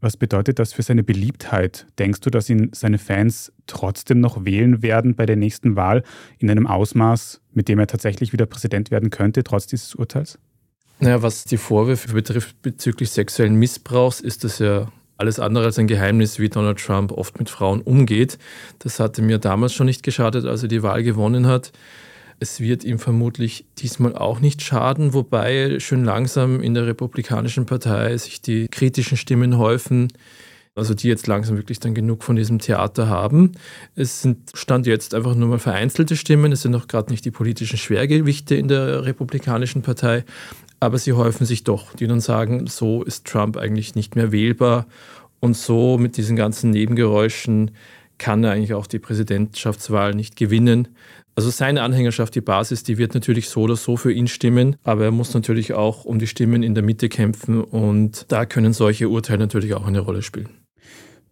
Was 0.03 0.17
bedeutet 0.17 0.59
das 0.59 0.73
für 0.73 0.83
seine 0.83 1.05
Beliebtheit? 1.05 1.87
Denkst 1.97 2.21
du, 2.21 2.31
dass 2.31 2.51
ihn 2.51 2.71
seine 2.75 2.99
Fans 2.99 3.53
trotzdem 3.69 4.19
noch 4.19 4.45
wählen 4.45 4.83
werden 4.83 5.15
bei 5.15 5.27
der 5.27 5.37
nächsten 5.37 5.77
Wahl 5.77 6.03
in 6.41 6.51
einem 6.51 6.67
Ausmaß, 6.67 7.41
mit 7.53 7.69
dem 7.69 7.79
er 7.79 7.87
tatsächlich 7.87 8.33
wieder 8.33 8.47
Präsident 8.47 8.91
werden 8.91 9.11
könnte, 9.11 9.45
trotz 9.45 9.69
dieses 9.69 9.95
Urteils? 9.95 10.41
Naja, 10.99 11.23
was 11.23 11.45
die 11.45 11.57
Vorwürfe 11.57 12.13
betrifft 12.13 12.61
bezüglich 12.63 13.11
sexuellen 13.11 13.55
Missbrauchs, 13.55 14.21
ist 14.21 14.43
das 14.43 14.59
ja 14.59 14.91
alles 15.19 15.39
andere 15.39 15.67
als 15.67 15.79
ein 15.79 15.87
Geheimnis, 15.87 16.41
wie 16.41 16.49
Donald 16.49 16.81
Trump 16.81 17.13
oft 17.13 17.39
mit 17.39 17.49
Frauen 17.49 17.81
umgeht. 17.81 18.39
Das 18.81 18.99
hatte 18.99 19.23
mir 19.23 19.39
damals 19.39 19.73
schon 19.73 19.87
nicht 19.87 20.03
geschadet, 20.03 20.47
als 20.47 20.65
er 20.65 20.69
die 20.69 20.83
Wahl 20.83 21.05
gewonnen 21.05 21.47
hat. 21.47 21.71
Es 22.43 22.59
wird 22.59 22.83
ihm 22.83 22.99
vermutlich 22.99 23.67
diesmal 23.79 24.17
auch 24.17 24.41
nicht 24.41 24.63
schaden, 24.63 25.15
wobei 25.15 25.79
schön 25.79 26.05
langsam 26.05 26.61
in 26.61 26.75
der 26.75 26.89
Republikanischen 26.89 27.67
Partei 27.67 28.17
sich 28.17 28.43
die 28.43 28.67
kritischen 28.67 29.17
Stimmen 29.17 29.59
häufen, 29.59 30.09
also 30.75 30.93
die 30.93 31.07
jetzt 31.07 31.29
langsam 31.29 31.57
wirklich 31.57 31.79
dann 31.79 31.95
genug 31.95 32.25
von 32.25 32.35
diesem 32.35 32.59
Theater 32.59 33.07
haben. 33.07 33.53
Es 33.95 34.23
sind 34.23 34.51
Stand 34.55 34.89
jetzt 34.89 35.15
einfach 35.15 35.37
nur 35.37 35.51
mal 35.51 35.61
vereinzelte 35.61 36.17
Stimmen, 36.17 36.51
es 36.51 36.63
sind 36.63 36.75
auch 36.75 36.89
gerade 36.89 37.13
nicht 37.13 37.25
die 37.25 37.31
politischen 37.31 37.79
Schwergewichte 37.79 38.57
in 38.57 38.67
der 38.67 39.05
Republikanischen 39.05 39.83
Partei, 39.83 40.25
aber 40.81 40.99
sie 40.99 41.13
häufen 41.13 41.47
sich 41.47 41.63
doch, 41.63 41.95
die 41.95 42.09
dann 42.09 42.19
sagen, 42.19 42.67
so 42.67 43.05
ist 43.05 43.25
Trump 43.25 43.57
eigentlich 43.57 43.95
nicht 43.95 44.17
mehr 44.17 44.33
wählbar 44.33 44.87
und 45.39 45.57
so 45.57 45.97
mit 45.97 46.17
diesen 46.17 46.35
ganzen 46.35 46.71
Nebengeräuschen 46.71 47.71
kann 48.19 48.43
er 48.45 48.51
eigentlich 48.51 48.75
auch 48.75 48.89
die 48.89 48.99
Präsidentschaftswahl 48.99 50.15
nicht 50.15 50.35
gewinnen. 50.37 50.89
Also 51.35 51.49
seine 51.49 51.83
Anhängerschaft, 51.83 52.35
die 52.35 52.43
Basis, 52.43 52.83
die 52.83 52.99
wird 52.99 53.15
natürlich 53.15 53.49
so 53.49 53.63
oder 53.63 53.77
so 53.77 53.97
für 53.97 54.13
ihn 54.13 54.29
stimmen, 54.29 54.77
aber 54.83 55.05
er 55.05 55.11
muss 55.11 55.33
natürlich 55.33 55.73
auch 55.73 56.05
um 56.05 56.19
die 56.19 56.27
Stimmen 56.27 56.63
in 56.63 56.75
der 56.75 56.85
Mitte 56.85 57.09
kämpfen 57.09 57.63
und 57.63 58.27
da 58.29 58.45
können 58.45 58.75
solche 58.75 59.09
Urteile 59.09 59.39
natürlich 59.39 59.73
auch 59.75 59.87
eine 59.87 60.01
Rolle 60.01 60.23
spielen. 60.23 60.51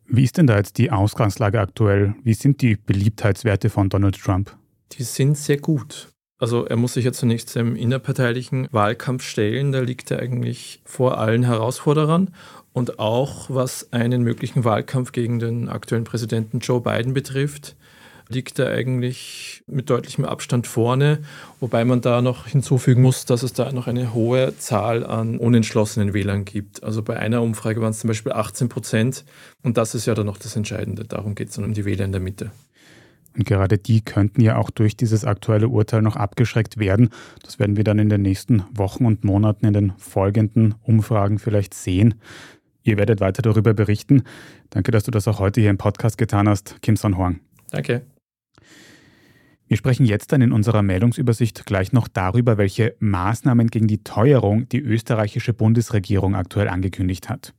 Wie 0.06 0.24
ist 0.24 0.38
denn 0.38 0.46
da 0.46 0.56
jetzt 0.56 0.78
die 0.78 0.90
Ausgangslage 0.90 1.60
aktuell? 1.60 2.14
Wie 2.24 2.34
sind 2.34 2.62
die 2.62 2.76
Beliebtheitswerte 2.76 3.68
von 3.68 3.90
Donald 3.90 4.18
Trump? 4.20 4.56
Die 4.92 5.02
sind 5.02 5.36
sehr 5.36 5.58
gut. 5.58 6.08
Also 6.38 6.64
er 6.64 6.76
muss 6.76 6.94
sich 6.94 7.04
ja 7.04 7.12
zunächst 7.12 7.54
im 7.56 7.76
innerparteilichen 7.76 8.68
Wahlkampf 8.72 9.22
stellen, 9.22 9.72
da 9.72 9.80
liegt 9.80 10.10
er 10.10 10.20
eigentlich 10.20 10.80
vor 10.86 11.18
allen 11.18 11.42
Herausforderern 11.42 12.30
und 12.72 12.98
auch 12.98 13.50
was 13.50 13.92
einen 13.92 14.22
möglichen 14.22 14.64
Wahlkampf 14.64 15.12
gegen 15.12 15.38
den 15.38 15.68
aktuellen 15.68 16.04
Präsidenten 16.04 16.60
Joe 16.60 16.80
Biden 16.80 17.12
betrifft 17.12 17.76
liegt 18.30 18.58
er 18.58 18.70
eigentlich 18.70 19.62
mit 19.66 19.90
deutlichem 19.90 20.24
Abstand 20.24 20.66
vorne, 20.66 21.22
wobei 21.58 21.84
man 21.84 22.00
da 22.00 22.22
noch 22.22 22.46
hinzufügen 22.46 23.02
muss, 23.02 23.24
dass 23.24 23.42
es 23.42 23.52
da 23.52 23.72
noch 23.72 23.86
eine 23.86 24.14
hohe 24.14 24.56
Zahl 24.56 25.04
an 25.04 25.38
unentschlossenen 25.38 26.14
Wählern 26.14 26.44
gibt. 26.44 26.82
Also 26.82 27.02
bei 27.02 27.18
einer 27.18 27.42
Umfrage 27.42 27.80
waren 27.80 27.90
es 27.90 28.00
zum 28.00 28.08
Beispiel 28.08 28.32
18 28.32 28.68
Prozent 28.68 29.24
und 29.62 29.76
das 29.76 29.94
ist 29.94 30.06
ja 30.06 30.14
dann 30.14 30.26
noch 30.26 30.38
das 30.38 30.56
Entscheidende. 30.56 31.04
Darum 31.04 31.34
geht 31.34 31.48
es 31.48 31.56
dann 31.56 31.64
um 31.64 31.74
die 31.74 31.84
Wähler 31.84 32.04
in 32.04 32.12
der 32.12 32.20
Mitte. 32.20 32.50
Und 33.36 33.46
gerade 33.46 33.78
die 33.78 34.00
könnten 34.00 34.40
ja 34.40 34.56
auch 34.56 34.70
durch 34.70 34.96
dieses 34.96 35.24
aktuelle 35.24 35.68
Urteil 35.68 36.02
noch 36.02 36.16
abgeschreckt 36.16 36.78
werden. 36.78 37.10
Das 37.44 37.58
werden 37.58 37.76
wir 37.76 37.84
dann 37.84 37.98
in 37.98 38.08
den 38.08 38.22
nächsten 38.22 38.64
Wochen 38.74 39.06
und 39.06 39.24
Monaten 39.24 39.66
in 39.66 39.72
den 39.72 39.92
folgenden 39.98 40.74
Umfragen 40.82 41.38
vielleicht 41.38 41.74
sehen. 41.74 42.14
Ihr 42.82 42.96
werdet 42.96 43.20
weiter 43.20 43.42
darüber 43.42 43.74
berichten. 43.74 44.22
Danke, 44.70 44.90
dass 44.90 45.04
du 45.04 45.10
das 45.10 45.28
auch 45.28 45.38
heute 45.38 45.60
hier 45.60 45.70
im 45.70 45.78
Podcast 45.78 46.18
getan 46.18 46.48
hast, 46.48 46.80
Kim 46.82 46.96
Son 46.96 47.16
Huang. 47.16 47.40
Danke. 47.70 48.02
Wir 49.70 49.76
sprechen 49.76 50.04
jetzt 50.04 50.32
dann 50.32 50.42
in 50.42 50.50
unserer 50.50 50.82
Meldungsübersicht 50.82 51.64
gleich 51.64 51.92
noch 51.92 52.08
darüber, 52.08 52.58
welche 52.58 52.96
Maßnahmen 52.98 53.68
gegen 53.68 53.86
die 53.86 54.02
Teuerung 54.02 54.68
die 54.68 54.80
österreichische 54.80 55.54
Bundesregierung 55.54 56.34
aktuell 56.34 56.66
angekündigt 56.66 57.28
hat. 57.28 57.54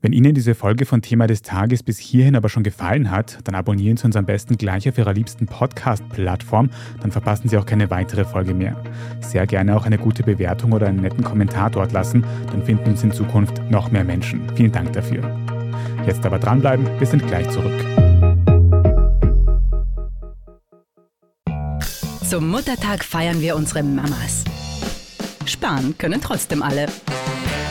Wenn 0.00 0.14
Ihnen 0.14 0.32
diese 0.32 0.54
Folge 0.54 0.86
von 0.86 1.02
Thema 1.02 1.26
des 1.26 1.42
Tages 1.42 1.82
bis 1.82 1.98
hierhin 1.98 2.36
aber 2.36 2.48
schon 2.48 2.62
gefallen 2.62 3.10
hat, 3.10 3.38
dann 3.44 3.54
abonnieren 3.54 3.98
Sie 3.98 4.06
uns 4.06 4.16
am 4.16 4.24
besten 4.24 4.56
gleich 4.56 4.88
auf 4.88 4.96
Ihrer 4.96 5.12
liebsten 5.12 5.44
Podcast-Plattform, 5.44 6.70
dann 7.02 7.12
verpassen 7.12 7.50
Sie 7.50 7.58
auch 7.58 7.66
keine 7.66 7.90
weitere 7.90 8.24
Folge 8.24 8.54
mehr. 8.54 8.82
Sehr 9.20 9.46
gerne 9.46 9.76
auch 9.76 9.84
eine 9.84 9.98
gute 9.98 10.22
Bewertung 10.22 10.72
oder 10.72 10.86
einen 10.86 11.02
netten 11.02 11.22
Kommentar 11.22 11.68
dort 11.68 11.92
lassen, 11.92 12.24
dann 12.50 12.64
finden 12.64 12.92
uns 12.92 13.02
in 13.02 13.12
Zukunft 13.12 13.60
noch 13.70 13.90
mehr 13.90 14.04
Menschen. 14.04 14.40
Vielen 14.56 14.72
Dank 14.72 14.94
dafür. 14.94 15.38
Jetzt 16.06 16.24
aber 16.24 16.38
dranbleiben, 16.38 16.86
wir 16.98 17.06
sind 17.06 17.26
gleich 17.26 17.50
zurück. 17.50 18.09
Zum 22.30 22.48
Muttertag 22.48 23.04
feiern 23.04 23.40
wir 23.40 23.56
unsere 23.56 23.82
Mamas. 23.82 24.44
Sparen 25.46 25.98
können 25.98 26.20
trotzdem 26.20 26.62
alle. 26.62 26.86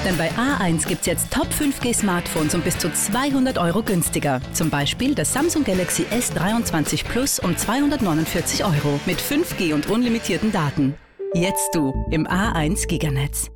Denn 0.03 0.17
bei 0.17 0.29
A1 0.31 0.85
gibt's 0.85 1.05
jetzt 1.05 1.31
Top 1.31 1.47
5G 1.47 1.95
Smartphones 1.95 2.53
um 2.53 2.59
bis 2.59 2.77
zu 2.77 2.91
200 2.91 3.57
Euro 3.57 3.81
günstiger. 3.81 4.41
Zum 4.51 4.69
Beispiel 4.69 5.15
das 5.15 5.31
Samsung 5.31 5.63
Galaxy 5.63 6.03
S23 6.11 7.05
Plus 7.05 7.39
um 7.39 7.55
249 7.55 8.65
Euro 8.65 8.99
mit 9.05 9.21
5G 9.21 9.73
und 9.73 9.89
unlimitierten 9.89 10.51
Daten. 10.51 10.93
Jetzt 11.33 11.73
du 11.73 11.93
im 12.11 12.27
A1 12.27 12.85
Giganetz. 12.87 13.47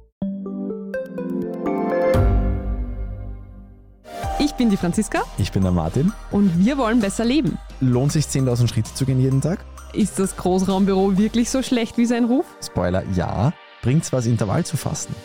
Ich 4.39 4.53
bin 4.53 4.69
die 4.69 4.77
Franziska. 4.77 5.23
Ich 5.37 5.51
bin 5.51 5.63
der 5.63 5.73
Martin. 5.73 6.13
Und 6.31 6.65
wir 6.65 6.77
wollen 6.77 7.01
besser 7.01 7.25
leben. 7.25 7.57
Lohnt 7.81 8.13
sich 8.13 8.23
10.000 8.23 8.69
Schritte 8.69 8.93
zu 8.93 9.05
gehen 9.05 9.19
jeden 9.19 9.41
Tag? 9.41 9.65
Ist 9.93 10.17
das 10.17 10.35
Großraumbüro 10.35 11.19
wirklich 11.19 11.51
so 11.51 11.61
schlecht 11.61 11.99
wie 11.99 12.07
sein 12.07 12.25
Ruf? 12.25 12.45
Spoiler, 12.65 13.03
ja. 13.15 13.53
Bringt's 13.83 14.11
was, 14.11 14.25
Intervall 14.25 14.65
zu 14.65 14.75
fassen? 14.75 15.15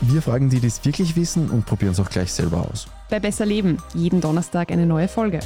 Wir 0.00 0.20
fragen 0.20 0.50
die, 0.50 0.58
die 0.58 0.66
es 0.66 0.84
wirklich 0.84 1.14
wissen 1.14 1.48
und 1.48 1.64
probieren 1.64 1.92
es 1.92 2.00
auch 2.00 2.10
gleich 2.10 2.32
selber 2.32 2.68
aus. 2.68 2.88
Bei 3.08 3.20
Besser 3.20 3.46
Leben, 3.46 3.78
jeden 3.94 4.20
Donnerstag 4.20 4.72
eine 4.72 4.84
neue 4.84 5.06
Folge. 5.06 5.38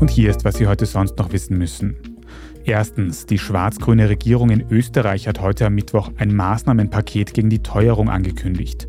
Und 0.00 0.10
hier 0.10 0.28
ist, 0.28 0.44
was 0.44 0.56
Sie 0.56 0.66
heute 0.66 0.84
sonst 0.84 1.16
noch 1.16 1.32
wissen 1.32 1.56
müssen. 1.56 1.96
Erstens, 2.64 3.24
die 3.24 3.38
schwarz-grüne 3.38 4.10
Regierung 4.10 4.50
in 4.50 4.70
Österreich 4.70 5.28
hat 5.28 5.40
heute 5.40 5.64
am 5.64 5.74
Mittwoch 5.74 6.10
ein 6.18 6.34
Maßnahmenpaket 6.36 7.32
gegen 7.32 7.48
die 7.48 7.62
Teuerung 7.62 8.10
angekündigt. 8.10 8.86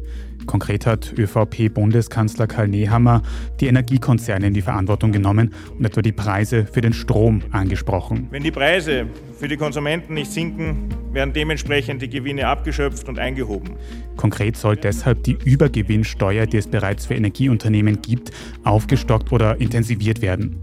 Konkret 0.52 0.86
hat 0.86 1.14
ÖVP-Bundeskanzler 1.18 2.46
Karl 2.46 2.68
Nehammer 2.68 3.22
die 3.62 3.68
Energiekonzerne 3.68 4.48
in 4.48 4.54
die 4.54 4.62
Verantwortung 4.62 5.14
genommen 5.14 5.54
und 5.80 5.86
etwa 5.86 6.02
die 6.02 6.12
Preise 6.12 6.66
für 6.66 6.82
den 6.82 6.92
Strom 6.92 7.42
angesprochen. 7.52 8.28
Wenn 8.32 8.44
die 8.44 8.52
Preise 8.52 9.06
für 9.40 9.48
die 9.48 9.56
Konsumenten 9.56 10.14
nicht 10.14 10.30
sinken, 10.30 10.90
werden 11.14 11.32
dementsprechend 11.32 12.02
die 12.02 12.10
Gewinne 12.10 12.48
abgeschöpft 12.48 13.08
und 13.08 13.18
eingehoben. 13.18 13.76
Konkret 14.18 14.58
soll 14.58 14.76
deshalb 14.76 15.24
die 15.24 15.38
Übergewinnsteuer, 15.46 16.46
die 16.48 16.58
es 16.58 16.68
bereits 16.68 17.06
für 17.06 17.14
Energieunternehmen 17.14 18.02
gibt, 18.02 18.32
aufgestockt 18.66 19.32
oder 19.32 19.62
intensiviert 19.62 20.22
werden. 20.22 20.60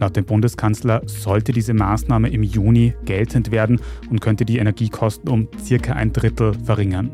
Laut 0.00 0.16
dem 0.16 0.24
Bundeskanzler 0.24 1.02
sollte 1.06 1.52
diese 1.52 1.74
Maßnahme 1.74 2.28
im 2.28 2.42
Juni 2.42 2.92
geltend 3.04 3.52
werden 3.52 3.80
und 4.10 4.20
könnte 4.20 4.44
die 4.44 4.58
Energiekosten 4.58 5.28
um 5.30 5.46
circa 5.62 5.92
ein 5.92 6.12
Drittel 6.12 6.54
verringern. 6.64 7.12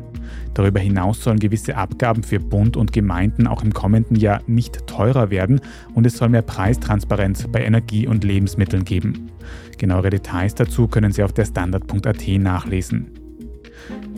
Darüber 0.53 0.79
hinaus 0.79 1.21
sollen 1.21 1.39
gewisse 1.39 1.75
Abgaben 1.75 2.23
für 2.23 2.39
Bund 2.39 2.77
und 2.77 2.93
Gemeinden 2.93 3.47
auch 3.47 3.63
im 3.63 3.73
kommenden 3.73 4.15
Jahr 4.15 4.41
nicht 4.47 4.87
teurer 4.87 5.29
werden 5.29 5.61
und 5.93 6.05
es 6.05 6.17
soll 6.17 6.29
mehr 6.29 6.41
Preistransparenz 6.41 7.47
bei 7.51 7.63
Energie 7.63 8.07
und 8.07 8.23
Lebensmitteln 8.23 8.85
geben. 8.85 9.31
Genauere 9.77 10.09
Details 10.09 10.55
dazu 10.55 10.87
können 10.87 11.11
Sie 11.11 11.23
auf 11.23 11.33
der 11.33 11.45
Standard.at 11.45 12.27
nachlesen. 12.27 13.24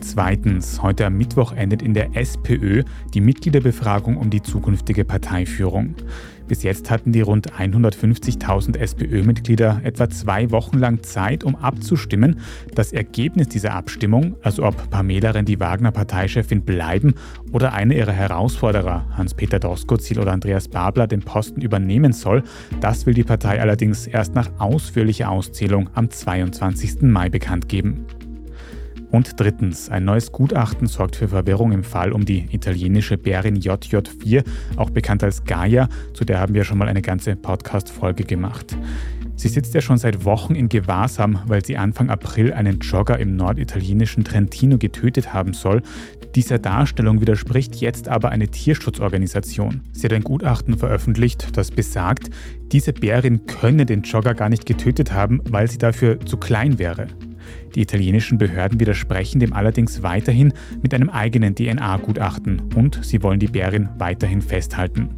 Zweitens, 0.00 0.82
heute 0.82 1.06
am 1.06 1.16
Mittwoch 1.16 1.52
endet 1.52 1.82
in 1.82 1.94
der 1.94 2.16
SPÖ 2.16 2.82
die 3.14 3.20
Mitgliederbefragung 3.20 4.16
um 4.16 4.30
die 4.30 4.42
zukünftige 4.42 5.04
Parteiführung. 5.04 5.94
Bis 6.46 6.62
jetzt 6.62 6.90
hatten 6.90 7.12
die 7.12 7.20
rund 7.20 7.52
150.000 7.52 8.76
SPÖ-Mitglieder 8.78 9.82
etwa 9.84 10.08
zwei 10.08 10.50
Wochen 10.50 10.78
lang 10.78 11.02
Zeit, 11.02 11.44
um 11.44 11.56
abzustimmen. 11.56 12.40
Das 12.74 12.92
Ergebnis 12.92 13.48
dieser 13.48 13.74
Abstimmung, 13.74 14.36
also 14.42 14.64
ob 14.64 14.90
Pamela 14.90 15.32
Rendi-Wagner-Parteichefin 15.32 16.62
bleiben 16.62 17.14
oder 17.52 17.74
einer 17.74 17.94
ihrer 17.94 18.12
Herausforderer, 18.12 19.06
Hans-Peter 19.16 19.58
Doskozil 19.58 20.18
oder 20.18 20.32
Andreas 20.32 20.68
Babler, 20.68 21.06
den 21.06 21.20
Posten 21.20 21.60
übernehmen 21.60 22.12
soll, 22.12 22.42
das 22.80 23.04
will 23.04 23.14
die 23.14 23.24
Partei 23.24 23.60
allerdings 23.60 24.06
erst 24.06 24.34
nach 24.34 24.50
ausführlicher 24.58 25.30
Auszählung 25.30 25.90
am 25.94 26.08
22. 26.08 27.02
Mai 27.02 27.28
bekannt 27.28 27.68
geben. 27.68 28.06
Und 29.10 29.40
drittens, 29.40 29.88
ein 29.88 30.04
neues 30.04 30.32
Gutachten 30.32 30.86
sorgt 30.86 31.16
für 31.16 31.28
Verwirrung 31.28 31.72
im 31.72 31.84
Fall 31.84 32.12
um 32.12 32.24
die 32.24 32.46
italienische 32.50 33.16
Bärin 33.16 33.58
JJ4, 33.58 34.44
auch 34.76 34.90
bekannt 34.90 35.24
als 35.24 35.44
Gaia, 35.44 35.88
zu 36.12 36.24
der 36.24 36.40
haben 36.40 36.54
wir 36.54 36.64
schon 36.64 36.78
mal 36.78 36.88
eine 36.88 37.02
ganze 37.02 37.34
Podcast-Folge 37.34 38.24
gemacht. 38.24 38.76
Sie 39.38 39.48
sitzt 39.48 39.72
ja 39.72 39.80
schon 39.80 39.98
seit 39.98 40.24
Wochen 40.24 40.56
in 40.56 40.68
Gewahrsam, 40.68 41.38
weil 41.46 41.64
sie 41.64 41.76
Anfang 41.76 42.10
April 42.10 42.52
einen 42.52 42.80
Jogger 42.80 43.20
im 43.20 43.36
norditalienischen 43.36 44.24
Trentino 44.24 44.78
getötet 44.78 45.32
haben 45.32 45.54
soll. 45.54 45.80
Dieser 46.34 46.58
Darstellung 46.58 47.20
widerspricht 47.20 47.76
jetzt 47.76 48.08
aber 48.08 48.30
eine 48.30 48.48
Tierschutzorganisation. 48.48 49.82
Sie 49.92 50.04
hat 50.04 50.12
ein 50.12 50.24
Gutachten 50.24 50.76
veröffentlicht, 50.76 51.56
das 51.56 51.70
besagt, 51.70 52.30
diese 52.72 52.92
Bärin 52.92 53.46
könne 53.46 53.86
den 53.86 54.02
Jogger 54.02 54.34
gar 54.34 54.48
nicht 54.48 54.66
getötet 54.66 55.12
haben, 55.12 55.40
weil 55.48 55.70
sie 55.70 55.78
dafür 55.78 56.18
zu 56.20 56.36
klein 56.36 56.80
wäre. 56.80 57.06
Die 57.74 57.80
italienischen 57.80 58.38
Behörden 58.38 58.80
widersprechen 58.80 59.40
dem 59.40 59.52
allerdings 59.52 60.02
weiterhin 60.02 60.52
mit 60.82 60.94
einem 60.94 61.10
eigenen 61.10 61.54
DNA-Gutachten 61.54 62.62
und 62.74 63.04
sie 63.04 63.22
wollen 63.22 63.40
die 63.40 63.48
Bärin 63.48 63.88
weiterhin 63.98 64.42
festhalten. 64.42 65.10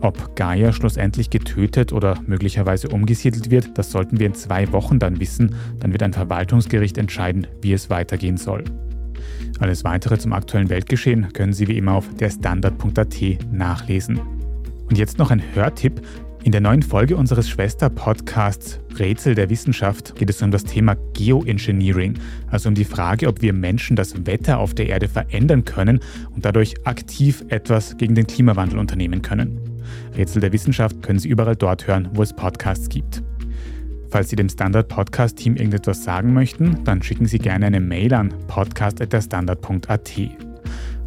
Ob 0.00 0.34
Gaia 0.34 0.72
schlussendlich 0.72 1.30
getötet 1.30 1.92
oder 1.92 2.18
möglicherweise 2.26 2.88
umgesiedelt 2.88 3.50
wird, 3.50 3.78
das 3.78 3.92
sollten 3.92 4.18
wir 4.18 4.26
in 4.26 4.34
zwei 4.34 4.72
Wochen 4.72 4.98
dann 4.98 5.20
wissen. 5.20 5.54
Dann 5.78 5.92
wird 5.92 6.02
ein 6.02 6.12
Verwaltungsgericht 6.12 6.98
entscheiden, 6.98 7.46
wie 7.60 7.72
es 7.72 7.88
weitergehen 7.88 8.36
soll. 8.36 8.64
Alles 9.60 9.84
weitere 9.84 10.18
zum 10.18 10.32
aktuellen 10.32 10.70
Weltgeschehen 10.70 11.32
können 11.32 11.52
Sie 11.52 11.68
wie 11.68 11.78
immer 11.78 11.92
auf 11.92 12.12
der 12.16 12.30
Standard.at 12.30 13.16
nachlesen. 13.52 14.20
Und 14.88 14.98
jetzt 14.98 15.18
noch 15.18 15.30
ein 15.30 15.42
Hörtipp. 15.54 16.02
In 16.44 16.50
der 16.50 16.60
neuen 16.60 16.82
Folge 16.82 17.16
unseres 17.16 17.48
Schwester-Podcasts 17.48 18.80
Rätsel 18.98 19.36
der 19.36 19.48
Wissenschaft 19.48 20.16
geht 20.16 20.28
es 20.28 20.42
um 20.42 20.50
das 20.50 20.64
Thema 20.64 20.96
Geoengineering, 21.14 22.18
also 22.50 22.68
um 22.68 22.74
die 22.74 22.84
Frage, 22.84 23.28
ob 23.28 23.42
wir 23.42 23.52
Menschen 23.52 23.94
das 23.94 24.26
Wetter 24.26 24.58
auf 24.58 24.74
der 24.74 24.88
Erde 24.88 25.06
verändern 25.06 25.64
können 25.64 26.00
und 26.34 26.44
dadurch 26.44 26.74
aktiv 26.84 27.44
etwas 27.48 27.96
gegen 27.96 28.16
den 28.16 28.26
Klimawandel 28.26 28.80
unternehmen 28.80 29.22
können. 29.22 29.60
Rätsel 30.16 30.40
der 30.40 30.52
Wissenschaft 30.52 31.00
können 31.00 31.20
Sie 31.20 31.28
überall 31.28 31.54
dort 31.54 31.86
hören, 31.86 32.08
wo 32.12 32.22
es 32.22 32.32
Podcasts 32.32 32.88
gibt. 32.88 33.22
Falls 34.10 34.28
Sie 34.28 34.36
dem 34.36 34.48
Standard 34.48 34.88
Podcast 34.88 35.36
Team 35.36 35.54
irgendetwas 35.54 36.02
sagen 36.02 36.34
möchten, 36.34 36.82
dann 36.84 37.02
schicken 37.02 37.26
Sie 37.26 37.38
gerne 37.38 37.66
eine 37.66 37.80
Mail 37.80 38.12
an 38.14 38.34
podcast.derstandard.at. 38.48 40.51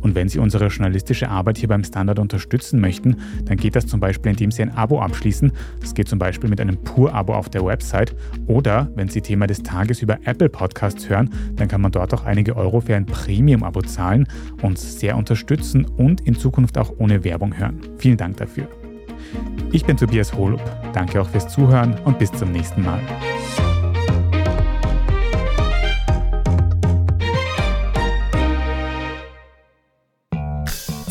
Und 0.05 0.13
wenn 0.13 0.29
Sie 0.29 0.37
unsere 0.37 0.67
journalistische 0.67 1.29
Arbeit 1.29 1.57
hier 1.57 1.67
beim 1.67 1.83
Standard 1.83 2.19
unterstützen 2.19 2.79
möchten, 2.79 3.15
dann 3.45 3.57
geht 3.57 3.75
das 3.75 3.87
zum 3.87 3.99
Beispiel, 3.99 4.33
indem 4.33 4.51
Sie 4.51 4.61
ein 4.61 4.69
Abo 4.69 5.01
abschließen. 5.01 5.51
Das 5.81 5.95
geht 5.95 6.07
zum 6.07 6.19
Beispiel 6.19 6.47
mit 6.47 6.61
einem 6.61 6.77
Pur-Abo 6.77 7.33
auf 7.33 7.49
der 7.49 7.65
Website. 7.65 8.15
Oder 8.45 8.87
wenn 8.93 9.09
Sie 9.09 9.21
Thema 9.21 9.47
des 9.47 9.63
Tages 9.63 10.03
über 10.03 10.19
Apple 10.25 10.49
Podcasts 10.49 11.09
hören, 11.09 11.31
dann 11.55 11.67
kann 11.67 11.81
man 11.81 11.91
dort 11.91 12.13
auch 12.13 12.23
einige 12.23 12.55
Euro 12.55 12.81
für 12.81 12.95
ein 12.95 13.07
Premium-Abo 13.07 13.81
zahlen, 13.81 14.27
uns 14.61 14.99
sehr 14.99 15.17
unterstützen 15.17 15.85
und 15.97 16.21
in 16.21 16.35
Zukunft 16.35 16.77
auch 16.77 16.93
ohne 16.99 17.23
Werbung 17.23 17.57
hören. 17.57 17.79
Vielen 17.97 18.17
Dank 18.17 18.37
dafür. 18.37 18.67
Ich 19.71 19.85
bin 19.85 19.97
Tobias 19.97 20.35
Holub. 20.35 20.61
Danke 20.93 21.19
auch 21.19 21.29
fürs 21.29 21.47
Zuhören 21.47 21.95
und 22.05 22.19
bis 22.19 22.31
zum 22.31 22.51
nächsten 22.51 22.83
Mal. 22.83 22.99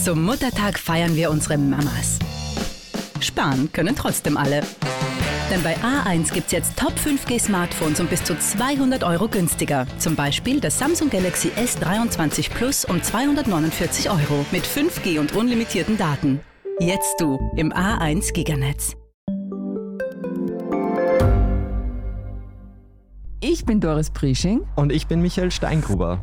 Zum 0.05 0.23
Muttertag 0.23 0.79
feiern 0.79 1.17
wir 1.17 1.31
unsere 1.31 1.57
Mamas. 1.57 2.19
Sparen 3.21 3.73
können 3.73 3.97
trotzdem 3.97 4.37
alle. 4.37 4.61
Denn 5.51 5.63
bei 5.63 5.75
A1 5.79 6.31
gibt's 6.31 6.53
jetzt 6.53 6.77
Top 6.77 6.93
5G 6.93 7.41
Smartphones 7.41 8.01
um 8.01 8.07
bis 8.07 8.23
zu 8.23 8.39
200 8.39 9.03
Euro 9.03 9.29
günstiger. 9.29 9.87
Zum 9.97 10.15
Beispiel 10.15 10.61
das 10.61 10.79
Samsung 10.79 11.09
Galaxy 11.09 11.49
S23 11.57 12.51
Plus 12.51 12.85
um 12.85 13.03
249 13.03 14.11
Euro 14.11 14.45
mit 14.53 14.67
5G 14.67 15.19
und 15.21 15.35
unlimitierten 15.35 15.97
Daten. 15.97 16.41
Jetzt 16.81 17.19
du 17.19 17.39
im 17.57 17.73
A1 17.73 18.35
Giganetz. 18.35 18.93
Ich 23.41 23.65
bin 23.65 23.81
Doris 23.81 24.11
Prisching. 24.11 24.67
Und 24.77 24.93
ich 24.93 25.07
bin 25.07 25.23
Michael 25.23 25.51
Steingruber. 25.51 26.23